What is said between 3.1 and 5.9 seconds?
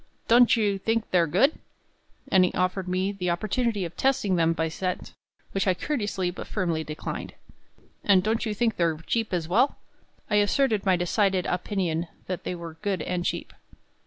the opportunity of testing them by scent, which I